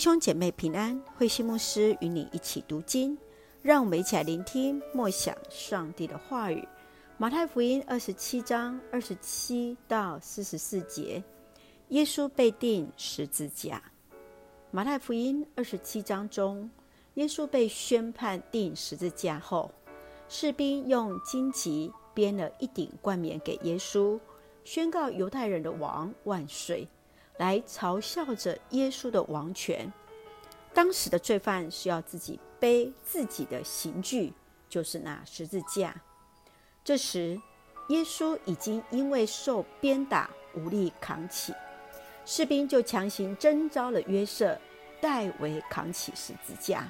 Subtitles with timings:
[0.00, 3.18] 兄姐妹平安，慧馨牧师与你一起读经，
[3.60, 6.66] 让我们一起来聆听默想上帝的话语。
[7.18, 11.22] 马太福音二十七章二十七到四十四节，
[11.88, 13.82] 耶稣被钉十字架。
[14.70, 16.70] 马太福音二十七章中，
[17.16, 19.70] 耶稣被宣判钉十字架后，
[20.30, 24.18] 士兵用荆棘编了一顶冠冕给耶稣，
[24.64, 26.88] 宣告犹太人的王万岁。
[27.40, 29.90] 来嘲笑着耶稣的王权。
[30.74, 34.34] 当时的罪犯需要自己背自己的刑具，
[34.68, 35.94] 就是那十字架。
[36.84, 37.40] 这时，
[37.88, 41.54] 耶稣已经因为受鞭打无力扛起，
[42.26, 44.58] 士兵就强行征召了约瑟，
[45.00, 46.86] 代为扛起十字架，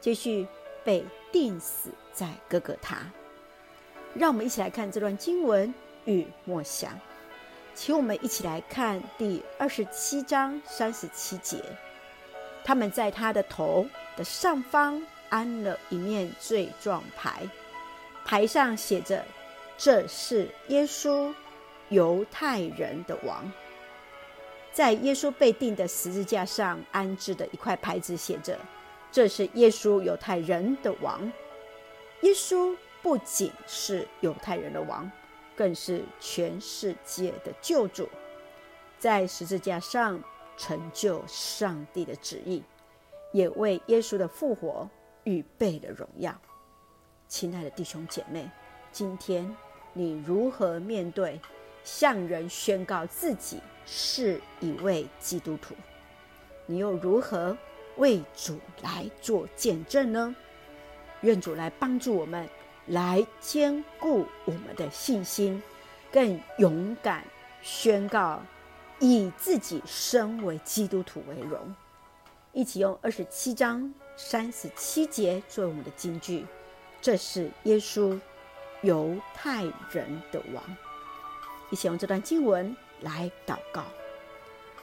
[0.00, 0.48] 继续
[0.84, 2.98] 被钉死在各各他。
[4.14, 5.72] 让我们一起来看这段经文
[6.06, 6.98] 与默想。
[7.76, 11.62] 请我们一起来看第二十七章三十七节。
[12.64, 13.86] 他们在他的头
[14.16, 17.46] 的上方安了一面罪状牌，
[18.24, 19.22] 牌上写着
[19.76, 21.34] ：“这是耶稣，
[21.90, 23.52] 犹太人的王。”
[24.72, 28.58] 在耶稣被钉的十字架上安置的一块牌子写着
[29.12, 31.30] ：“这是耶稣，犹太人的王。”
[32.22, 35.08] 耶稣不仅是犹太人的王。
[35.56, 38.08] 更是全世界的救主，
[38.98, 40.22] 在十字架上
[40.56, 42.62] 成就上帝的旨意，
[43.32, 44.88] 也为耶稣的复活
[45.24, 46.38] 预备了荣耀。
[47.26, 48.48] 亲爱的弟兄姐妹，
[48.92, 49.56] 今天
[49.92, 51.40] 你如何面对
[51.82, 55.74] 向人宣告自己是一位基督徒？
[56.66, 57.56] 你又如何
[57.96, 60.36] 为主来做见证呢？
[61.22, 62.46] 愿主来帮助我们。
[62.86, 65.62] 来坚固我们的信心，
[66.12, 67.24] 更勇敢
[67.62, 68.40] 宣告
[69.00, 71.74] 以自己身为基督徒为荣。
[72.52, 76.46] 一起用二十七章三十七节作为我们的金句。
[77.02, 78.18] 这是耶稣，
[78.82, 80.62] 犹太人的王。
[81.70, 83.84] 一起用这段经文来祷告。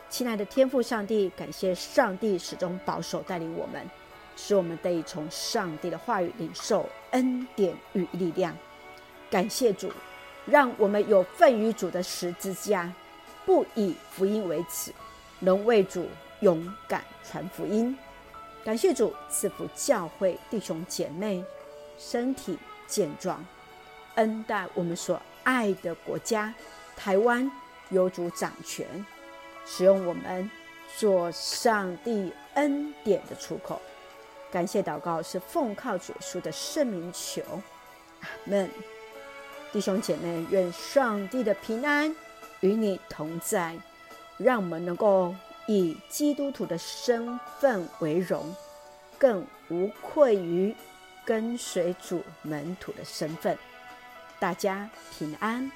[0.10, 3.90] 亲爱的天父上帝，感谢上帝始终保守带领我们。
[4.36, 8.56] 使我们得以从上帝的话语领受恩典与力量。
[9.30, 9.92] 感谢主，
[10.46, 12.92] 让我们有份于主的十字架，
[13.46, 14.94] 不以福音为耻，
[15.40, 16.08] 能为主
[16.42, 17.98] 勇敢传福音。
[18.64, 21.44] 感谢主赐福教会弟兄姐妹
[21.98, 22.58] 身体
[22.88, 23.46] 健壮，
[24.16, 26.54] 恩待我们所爱的国家
[26.96, 27.52] 台湾
[27.90, 29.06] 有主掌权，
[29.66, 30.50] 使用我们
[30.98, 33.82] 做上帝恩典的出口。
[34.54, 37.42] 感谢祷告是奉靠主耶稣的圣名求，
[38.20, 38.70] 阿门。
[39.72, 42.16] 弟兄姐妹，愿上帝的平安
[42.60, 43.76] 与你同在，
[44.38, 45.34] 让我们能够
[45.66, 48.56] 以基督徒的身份为荣，
[49.18, 50.76] 更无愧于
[51.26, 53.58] 跟随主门徒的身份。
[54.38, 54.88] 大家
[55.18, 55.72] 平安。